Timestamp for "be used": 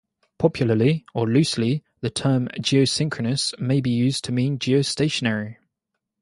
3.81-4.23